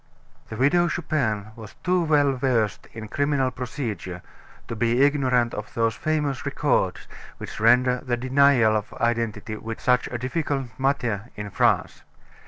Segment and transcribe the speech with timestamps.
[0.49, 4.23] The Widow Chupin was too well versed in criminal procedure
[4.67, 10.17] to be ignorant of those famous records which render the denial of identity such a
[10.17, 12.01] difficult matter in France.